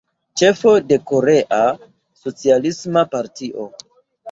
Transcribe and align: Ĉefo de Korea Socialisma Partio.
Ĉefo 0.41 0.71
de 0.91 0.97
Korea 1.11 1.59
Socialisma 2.23 3.07
Partio. 3.15 3.71